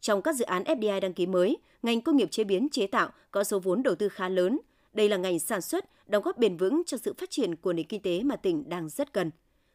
[0.00, 3.10] Trong các dự án FDI đăng ký mới, ngành công nghiệp chế biến chế tạo
[3.30, 4.58] có số vốn đầu tư khá lớn.
[4.92, 7.86] Đây là ngành sản xuất, đóng góp bền vững cho sự phát triển của nền
[7.86, 9.30] kinh tế mà tỉnh đang rất cần.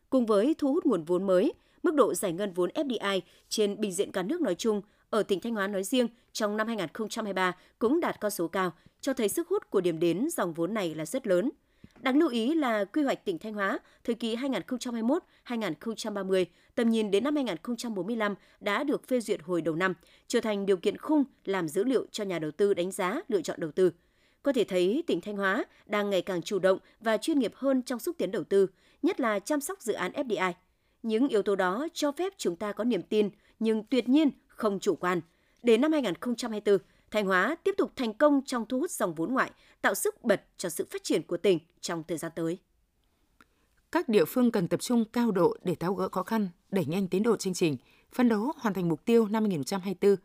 [0.09, 3.91] Cùng với thu hút nguồn vốn mới, mức độ giải ngân vốn FDI trên bình
[3.91, 4.81] diện cả nước nói chung
[5.13, 9.13] ở tỉnh Thanh Hóa nói riêng trong năm 2023 cũng đạt con số cao, cho
[9.13, 11.49] thấy sức hút của điểm đến dòng vốn này là rất lớn.
[11.99, 16.45] Đáng lưu ý là quy hoạch tỉnh Thanh Hóa thời kỳ 2021-2030,
[16.75, 19.93] tầm nhìn đến năm 2045 đã được phê duyệt hồi đầu năm,
[20.27, 23.41] trở thành điều kiện khung làm dữ liệu cho nhà đầu tư đánh giá lựa
[23.41, 23.91] chọn đầu tư.
[24.43, 27.81] Có thể thấy tỉnh Thanh Hóa đang ngày càng chủ động và chuyên nghiệp hơn
[27.81, 28.67] trong xúc tiến đầu tư,
[29.01, 30.53] nhất là chăm sóc dự án FDI.
[31.03, 34.29] Những yếu tố đó cho phép chúng ta có niềm tin, nhưng tuyệt nhiên
[34.63, 35.21] không chủ quan.
[35.63, 36.77] Đến năm 2024,
[37.11, 40.43] Thanh Hóa tiếp tục thành công trong thu hút dòng vốn ngoại, tạo sức bật
[40.57, 42.57] cho sự phát triển của tỉnh trong thời gian tới.
[43.91, 47.07] Các địa phương cần tập trung cao độ để tháo gỡ khó khăn, đẩy nhanh
[47.07, 47.77] tiến độ chương trình,
[48.13, 50.15] phân đấu hoàn thành mục tiêu năm 2024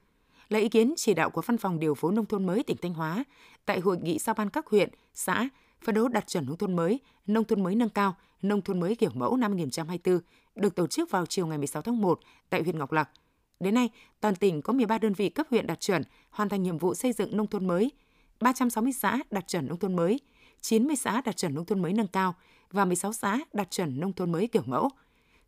[0.49, 2.95] là ý kiến chỉ đạo của Văn phòng Điều phối Nông thôn mới tỉnh Thanh
[2.95, 3.25] Hóa
[3.67, 5.49] tại hội nghị giao ban các huyện, xã
[5.85, 8.95] phân đấu đạt chuẩn nông thôn mới, nông thôn mới nâng cao, nông thôn mới
[8.95, 10.21] kiểu mẫu năm 2024
[10.55, 12.21] được tổ chức vào chiều ngày 16 tháng 1
[12.51, 13.11] tại huyện Ngọc Lặc.
[13.61, 13.91] Đến nay,
[14.21, 17.13] toàn tỉnh có 13 đơn vị cấp huyện đạt chuẩn, hoàn thành nhiệm vụ xây
[17.13, 17.91] dựng nông thôn mới,
[18.41, 20.21] 360 xã đạt chuẩn nông thôn mới,
[20.61, 22.35] 90 xã đạt chuẩn nông thôn mới nâng cao
[22.71, 24.91] và 16 xã đạt chuẩn nông thôn mới kiểu mẫu.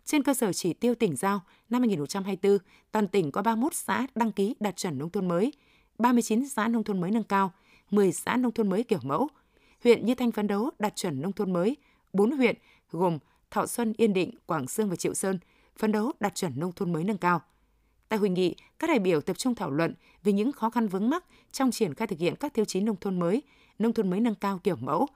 [0.04, 2.58] Trên cơ sở chỉ tiêu tỉnh giao, năm 2024,
[2.92, 5.52] toàn tỉnh có 31 xã đăng ký đạt chuẩn nông thôn mới,
[5.98, 7.52] 39 xã nông thôn mới nâng cao,
[7.90, 9.28] 10 xã nông thôn mới kiểu mẫu.
[9.84, 11.76] Huyện Như Thanh phấn đấu đạt chuẩn nông thôn mới,
[12.12, 12.56] 4 huyện
[12.90, 13.18] gồm
[13.50, 15.38] Thọ Xuân, Yên Định, Quảng Sương và Triệu Sơn
[15.78, 17.40] phấn đấu đạt chuẩn nông thôn mới nâng cao.
[18.10, 19.94] Tại hội nghị, các đại biểu tập trung thảo luận
[20.24, 22.96] về những khó khăn vướng mắc trong triển khai thực hiện các tiêu chí nông
[22.96, 23.42] thôn mới,
[23.78, 25.06] nông thôn mới nâng cao kiểu mẫu.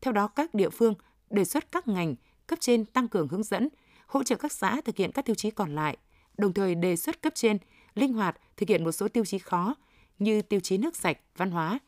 [0.00, 0.94] Theo đó, các địa phương
[1.30, 2.14] đề xuất các ngành
[2.46, 3.68] cấp trên tăng cường hướng dẫn,
[4.06, 5.96] hỗ trợ các xã thực hiện các tiêu chí còn lại,
[6.38, 7.58] đồng thời đề xuất cấp trên
[7.94, 9.74] linh hoạt thực hiện một số tiêu chí khó
[10.18, 11.78] như tiêu chí nước sạch, văn hóa.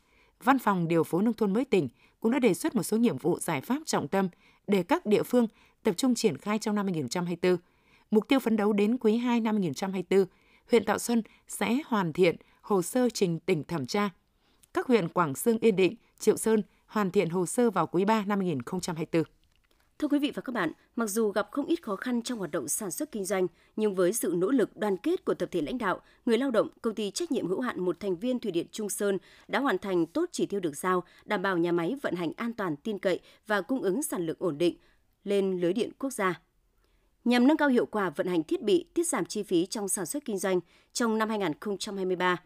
[0.43, 3.17] Văn phòng điều phối nông thôn mới tỉnh cũng đã đề xuất một số nhiệm
[3.17, 4.29] vụ giải pháp trọng tâm
[4.67, 5.47] để các địa phương
[5.83, 7.57] tập trung triển khai trong năm 2024.
[8.11, 10.25] Mục tiêu phấn đấu đến quý 2 năm 2024,
[10.71, 14.09] huyện Tạo Xuân sẽ hoàn thiện hồ sơ trình tỉnh thẩm tra.
[14.73, 18.23] Các huyện Quảng Sương, Yên Định, Triệu Sơn hoàn thiện hồ sơ vào quý 3
[18.25, 19.23] năm 2024.
[19.99, 22.51] Thưa quý vị và các bạn, mặc dù gặp không ít khó khăn trong hoạt
[22.51, 25.61] động sản xuất kinh doanh, nhưng với sự nỗ lực đoàn kết của tập thể
[25.61, 28.51] lãnh đạo, người lao động, công ty trách nhiệm hữu hạn một thành viên thủy
[28.51, 31.95] điện Trung Sơn đã hoàn thành tốt chỉ tiêu được giao, đảm bảo nhà máy
[32.01, 34.77] vận hành an toàn, tin cậy và cung ứng sản lượng ổn định
[35.23, 36.41] lên lưới điện quốc gia.
[37.27, 40.05] Nhằm nâng cao hiệu quả vận hành thiết bị, tiết giảm chi phí trong sản
[40.05, 40.59] xuất kinh doanh
[40.93, 42.37] trong năm 2023,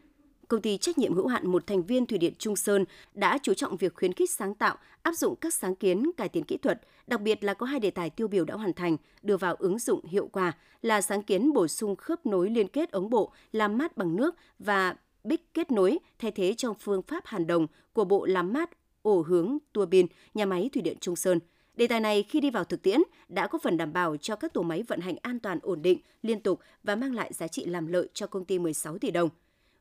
[0.48, 3.54] công ty trách nhiệm hữu hạn một thành viên thủy điện Trung Sơn đã chú
[3.54, 6.82] trọng việc khuyến khích sáng tạo, áp dụng các sáng kiến cải tiến kỹ thuật,
[7.08, 9.80] đặc biệt là có hai đề tài tiêu biểu đã hoàn thành, đưa vào ứng
[9.80, 13.78] dụng hiệu quả là sáng kiến bổ sung khớp nối liên kết ống bộ làm
[13.78, 18.06] mát bằng nước và bích kết nối thay thế trong phương pháp hàn đồng của
[18.06, 18.70] bộ làm mát
[19.02, 21.40] ổ hướng tua bin nhà máy thủy điện Trung Sơn–
[21.76, 24.54] Đề tài này khi đi vào thực tiễn đã có phần đảm bảo cho các
[24.54, 27.66] tổ máy vận hành an toàn ổn định, liên tục và mang lại giá trị
[27.66, 29.30] làm lợi cho công ty 16 tỷ đồng.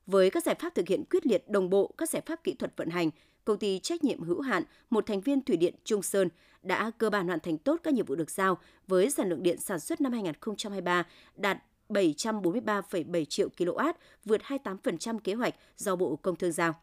[0.06, 2.76] Với các giải pháp thực hiện quyết liệt đồng bộ các giải pháp kỹ thuật
[2.76, 3.10] vận hành,
[3.44, 6.28] công ty trách nhiệm hữu hạn một thành viên thủy điện Trung Sơn
[6.62, 9.58] đã cơ bản hoàn thành tốt các nhiệm vụ được giao với sản lượng điện
[9.60, 13.92] sản xuất năm 2023 đạt 743,7 triệu kW,
[14.24, 16.74] vượt 28% kế hoạch do Bộ Công Thương giao.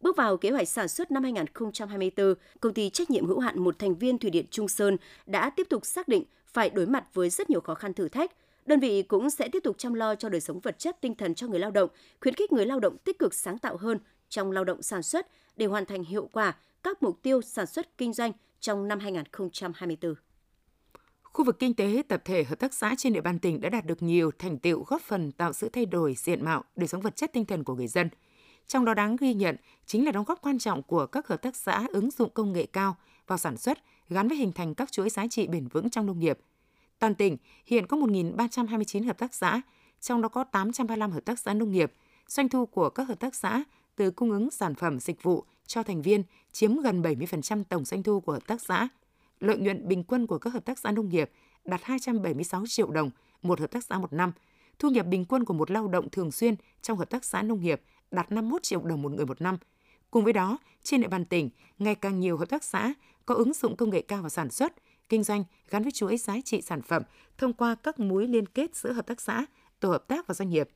[0.00, 3.78] Bước vào kế hoạch sản xuất năm 2024, công ty trách nhiệm hữu hạn một
[3.78, 7.30] thành viên thủy điện Trung Sơn đã tiếp tục xác định phải đối mặt với
[7.30, 8.32] rất nhiều khó khăn thử thách.
[8.66, 11.34] Đơn vị cũng sẽ tiếp tục chăm lo cho đời sống vật chất tinh thần
[11.34, 14.50] cho người lao động, khuyến khích người lao động tích cực sáng tạo hơn trong
[14.50, 18.12] lao động sản xuất để hoàn thành hiệu quả các mục tiêu sản xuất kinh
[18.12, 20.14] doanh trong năm 2024.
[21.22, 23.84] Khu vực kinh tế tập thể hợp tác xã trên địa bàn tỉnh đã đạt
[23.86, 27.16] được nhiều thành tiệu góp phần tạo sự thay đổi diện mạo đời sống vật
[27.16, 28.08] chất tinh thần của người dân.
[28.68, 31.56] Trong đó đáng ghi nhận chính là đóng góp quan trọng của các hợp tác
[31.56, 33.78] xã ứng dụng công nghệ cao vào sản xuất
[34.08, 36.38] gắn với hình thành các chuỗi giá trị bền vững trong nông nghiệp.
[36.98, 39.60] Toàn tỉnh hiện có 1.329 hợp tác xã,
[40.00, 41.92] trong đó có 835 hợp tác xã nông nghiệp.
[42.26, 43.64] Doanh thu của các hợp tác xã
[43.96, 48.02] từ cung ứng sản phẩm dịch vụ cho thành viên chiếm gần 70% tổng doanh
[48.02, 48.88] thu của hợp tác xã.
[49.40, 51.30] Lợi nhuận bình quân của các hợp tác xã nông nghiệp
[51.64, 53.10] đạt 276 triệu đồng
[53.42, 54.32] một hợp tác xã một năm.
[54.78, 57.60] Thu nhập bình quân của một lao động thường xuyên trong hợp tác xã nông
[57.60, 59.56] nghiệp đạt 51 triệu đồng một người một năm.
[60.10, 62.94] Cùng với đó, trên địa bàn tỉnh, ngày càng nhiều hợp tác xã
[63.26, 64.72] có ứng dụng công nghệ cao vào sản xuất,
[65.08, 67.02] kinh doanh gắn với chuỗi giá trị sản phẩm
[67.38, 69.44] thông qua các mối liên kết giữa hợp tác xã,
[69.80, 70.68] tổ hợp tác và doanh nghiệp.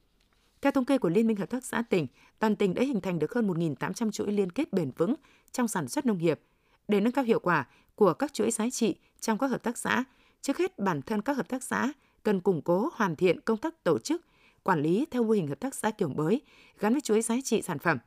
[0.61, 2.07] Theo thống kê của Liên minh Hợp tác xã tỉnh,
[2.39, 5.15] toàn tỉnh đã hình thành được hơn 1.800 chuỗi liên kết bền vững
[5.53, 6.41] trong sản xuất nông nghiệp.
[6.89, 10.05] Để nâng cao hiệu quả của các chuỗi giá trị trong các hợp tác xã,
[10.43, 11.93] trước hết bản thân các hợp tác xã
[12.23, 14.23] cần củng cố hoàn thiện công tác tổ chức,
[14.65, 16.41] quản lý theo mô hình hợp tác xã kiểu mới
[16.79, 17.99] gắn với chuỗi giá trị sản phẩm.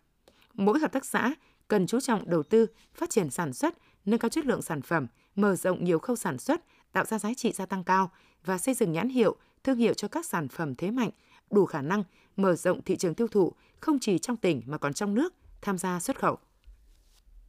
[0.53, 1.33] Mỗi hợp tác xã
[1.67, 5.07] cần chú trọng đầu tư, phát triển sản xuất, nâng cao chất lượng sản phẩm,
[5.35, 8.11] mở rộng nhiều khâu sản xuất, tạo ra giá trị gia tăng cao
[8.45, 11.09] và xây dựng nhãn hiệu, thương hiệu cho các sản phẩm thế mạnh,
[11.51, 12.03] đủ khả năng
[12.35, 15.77] mở rộng thị trường tiêu thụ không chỉ trong tỉnh mà còn trong nước, tham
[15.77, 16.37] gia xuất khẩu.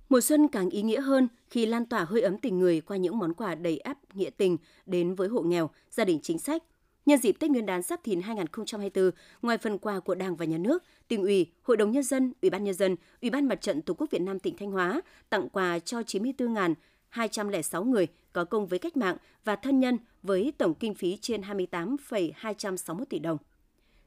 [0.08, 3.18] Mùa xuân càng ý nghĩa hơn khi lan tỏa hơi ấm tình người qua những
[3.18, 6.62] món quà đầy áp nghĩa tình đến với hộ nghèo, gia đình chính sách.
[7.06, 9.10] Nhân dịp Tết Nguyên đán Giáp Thìn 2024,
[9.42, 12.50] ngoài phần quà của Đảng và Nhà nước, tỉnh ủy, Hội đồng nhân dân, Ủy
[12.50, 15.48] ban nhân dân, Ủy ban Mặt trận Tổ quốc Việt Nam tỉnh Thanh Hóa tặng
[15.48, 20.94] quà cho 94.206 người có công với cách mạng và thân nhân với tổng kinh
[20.94, 23.38] phí trên 28,261 tỷ đồng.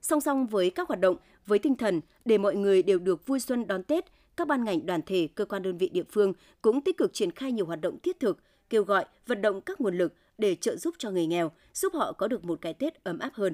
[0.02, 1.16] Song song với các hoạt động
[1.48, 4.06] với tinh thần để mọi người đều được vui xuân đón Tết,
[4.38, 7.32] các ban ngành đoàn thể, cơ quan đơn vị địa phương cũng tích cực triển
[7.32, 10.76] khai nhiều hoạt động thiết thực, kêu gọi, vận động các nguồn lực để trợ
[10.76, 13.54] giúp cho người nghèo, giúp họ có được một cái Tết ấm áp hơn.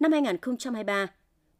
[0.00, 1.06] Năm 2023,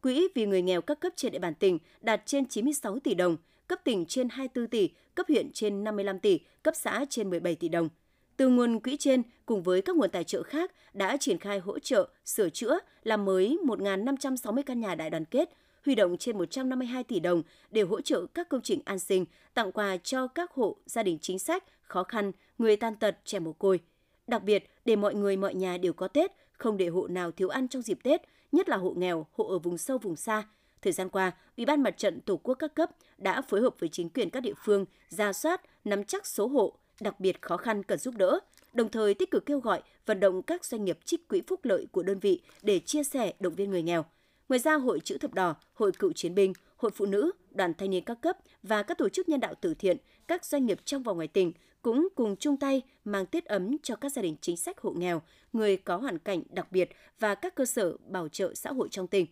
[0.01, 3.37] Quỹ vì người nghèo các cấp trên địa bàn tỉnh đạt trên 96 tỷ đồng,
[3.67, 7.69] cấp tỉnh trên 24 tỷ, cấp huyện trên 55 tỷ, cấp xã trên 17 tỷ
[7.69, 7.89] đồng–
[8.37, 11.79] từ nguồn quỹ trên cùng với các nguồn tài trợ khác đã triển khai hỗ
[11.79, 15.49] trợ, sửa chữa, làm mới 1.560 căn nhà đại đoàn kết,
[15.85, 19.71] huy động trên 152 tỷ đồng để hỗ trợ các công trình an sinh, tặng
[19.71, 23.53] quà cho các hộ gia đình chính sách, khó khăn, người tàn tật, trẻ mồ
[23.53, 23.79] côi.
[24.27, 27.49] Đặc biệt, để mọi người mọi nhà đều có Tết, không để hộ nào thiếu
[27.49, 30.43] ăn trong dịp Tết, nhất là hộ nghèo, hộ ở vùng sâu vùng xa.
[30.81, 33.89] Thời gian qua, Ủy ban Mặt trận Tổ quốc các cấp đã phối hợp với
[33.89, 37.83] chính quyền các địa phương ra soát, nắm chắc số hộ, đặc biệt khó khăn
[37.83, 38.39] cần giúp đỡ,
[38.73, 41.87] đồng thời tích cực kêu gọi vận động các doanh nghiệp trích quỹ phúc lợi
[41.91, 44.05] của đơn vị để chia sẻ động viên người nghèo.
[44.49, 47.89] Ngoài ra, Hội Chữ Thập Đỏ, Hội Cựu Chiến binh, Hội Phụ Nữ, Đoàn Thanh
[47.89, 51.03] niên các cấp và các tổ chức nhân đạo từ thiện, các doanh nghiệp trong
[51.03, 51.51] và ngoài tỉnh
[51.85, 55.21] cũng cùng chung tay mang Tết ấm cho các gia đình chính sách hộ nghèo,
[55.53, 59.07] người có hoàn cảnh đặc biệt và các cơ sở bảo trợ xã hội trong
[59.07, 59.25] tỉnh.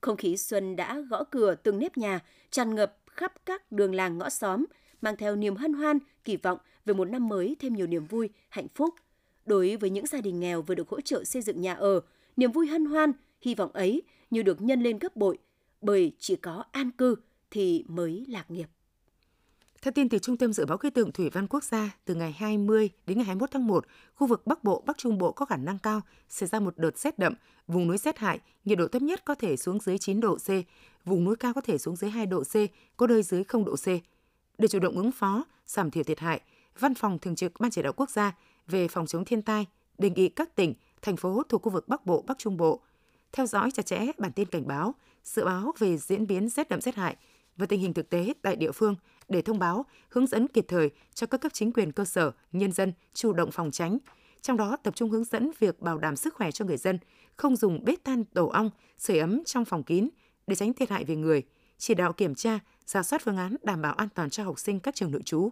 [0.00, 4.18] Không khí xuân đã gõ cửa từng nếp nhà, tràn ngập khắp các đường làng
[4.18, 4.64] ngõ xóm,
[5.00, 8.30] mang theo niềm hân hoan, kỳ vọng về một năm mới thêm nhiều niềm vui,
[8.48, 8.94] hạnh phúc.
[9.46, 12.00] Đối với những gia đình nghèo vừa được hỗ trợ xây dựng nhà ở,
[12.36, 15.38] niềm vui hân hoan, hy vọng ấy như được nhân lên gấp bội,
[15.80, 17.16] bởi chỉ có an cư
[17.50, 18.66] thì mới lạc nghiệp.
[19.82, 22.32] Theo tin từ Trung tâm Dự báo Khí tượng Thủy văn Quốc gia, từ ngày
[22.32, 25.56] 20 đến ngày 21 tháng 1, khu vực Bắc Bộ, Bắc Trung Bộ có khả
[25.56, 27.34] năng cao xảy ra một đợt rét đậm,
[27.66, 30.48] vùng núi rét hại, nhiệt độ thấp nhất có thể xuống dưới 9 độ C,
[31.04, 32.54] vùng núi cao có thể xuống dưới 2 độ C,
[32.96, 33.86] có nơi dưới 0 độ C.
[34.58, 36.40] Để chủ động ứng phó, giảm thiểu thiệt hại,
[36.78, 38.36] Văn phòng Thường trực Ban Chỉ đạo Quốc gia
[38.66, 39.66] về phòng chống thiên tai
[39.98, 42.80] đề nghị các tỉnh, thành phố thuộc khu vực Bắc Bộ, Bắc Trung Bộ
[43.32, 46.80] theo dõi chặt chẽ bản tin cảnh báo, dự báo về diễn biến rét đậm
[46.80, 47.16] rét hại
[47.56, 48.94] và tình hình thực tế tại địa phương
[49.28, 52.72] để thông báo, hướng dẫn kịp thời cho các cấp chính quyền cơ sở, nhân
[52.72, 53.98] dân chủ động phòng tránh.
[54.42, 56.98] Trong đó tập trung hướng dẫn việc bảo đảm sức khỏe cho người dân,
[57.36, 60.08] không dùng bếp than tổ ong, sưởi ấm trong phòng kín
[60.46, 61.42] để tránh thiệt hại về người,
[61.78, 64.80] chỉ đạo kiểm tra, giả soát phương án đảm bảo an toàn cho học sinh
[64.80, 65.50] các trường nội trú.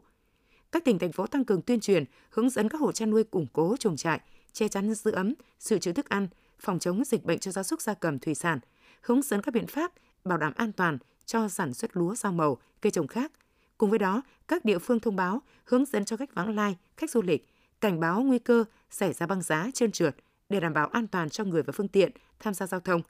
[0.73, 3.47] Các tỉnh thành phố tăng cường tuyên truyền, hướng dẫn các hộ chăn nuôi củng
[3.53, 4.21] cố chuồng trại,
[4.53, 6.29] che chắn giữ ấm, dự trữ thức ăn,
[6.61, 8.59] phòng chống dịch bệnh cho gia súc gia cầm thủy sản,
[9.01, 9.93] hướng dẫn các biện pháp
[10.25, 13.33] bảo đảm an toàn cho sản xuất lúa rau màu, cây trồng khác.
[13.79, 17.11] Cùng với đó, các địa phương thông báo, hướng dẫn cho khách vãng lai, khách
[17.11, 17.49] du lịch,
[17.81, 20.17] cảnh báo nguy cơ xảy ra băng giá trơn trượt
[20.49, 23.03] để đảm bảo an toàn cho người và phương tiện tham gia giao thông.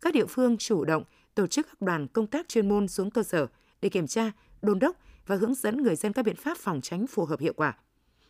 [0.00, 3.22] Các địa phương chủ động tổ chức các đoàn công tác chuyên môn xuống cơ
[3.22, 3.46] sở
[3.82, 4.96] để kiểm tra, đôn đốc
[5.26, 7.76] và hướng dẫn người dân các biện pháp phòng tránh phù hợp hiệu quả.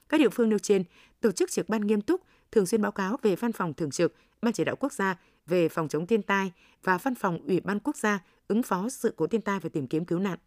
[0.09, 0.85] Các địa phương nêu trên
[1.21, 2.21] tổ chức trực ban nghiêm túc,
[2.53, 5.69] thường xuyên báo cáo về Văn phòng Thường trực, Ban chỉ đạo quốc gia về
[5.69, 8.19] phòng chống thiên tai và Văn phòng Ủy ban quốc gia
[8.49, 10.39] ứng phó sự cố thiên tai và tìm kiếm cứu nạn.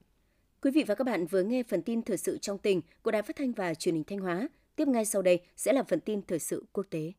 [0.62, 3.22] Quý vị và các bạn vừa nghe phần tin thời sự trong tỉnh của Đài
[3.22, 4.50] Phát thanh và Truyền hình Thanh Hóa.
[4.76, 7.12] Tiếp ngay sau đây sẽ là phần tin thời sự quốc tế.